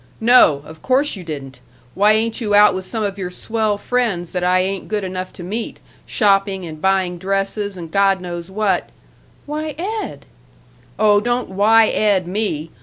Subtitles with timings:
[0.19, 0.63] "No!
[0.65, 1.59] Of course you didn't.
[1.93, 5.31] Why ain't you out with some of your swell friends that I ain't good enough
[5.33, 8.89] to meet, shopping, and buying dresses, and God knows what"
[9.45, 10.25] "Why, Ed!"
[10.97, 12.71] "Oh, don't 'why Ed' me!